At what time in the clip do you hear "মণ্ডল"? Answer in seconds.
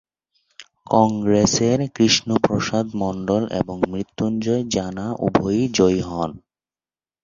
2.95-3.43